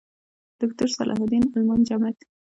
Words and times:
دوکتور 0.59 0.89
صلاح 0.97 1.19
الدین 1.23 1.43
المنجد 1.55 2.17